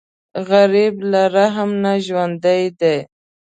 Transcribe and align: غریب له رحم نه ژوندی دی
غریب 0.49 0.93
له 1.11 1.21
رحم 1.35 1.69
نه 1.83 1.93
ژوندی 2.05 2.63
دی 2.79 2.97